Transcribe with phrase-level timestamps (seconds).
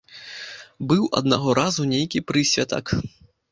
[0.91, 2.85] Быў аднаго разу нейкі прысвятак.